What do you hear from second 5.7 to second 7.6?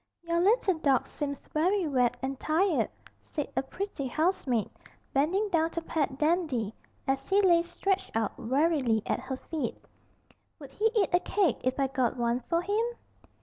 pat Dandy, as he